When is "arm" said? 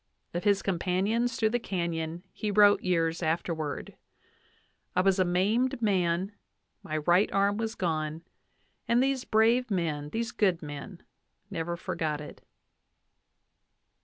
7.31-7.57